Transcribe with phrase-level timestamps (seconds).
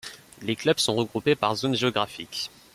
[0.41, 2.49] Les clubs sont regroupés par zones géographiques.